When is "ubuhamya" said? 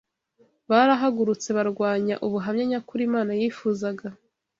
2.25-2.63